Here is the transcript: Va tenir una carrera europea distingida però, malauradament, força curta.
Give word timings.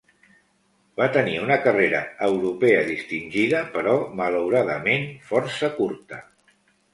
Va 1.01 1.09
tenir 1.17 1.35
una 1.41 1.57
carrera 1.65 1.99
europea 2.27 2.79
distingida 2.87 3.61
però, 3.77 3.93
malauradament, 4.23 5.07
força 5.29 5.71
curta. 5.77 6.23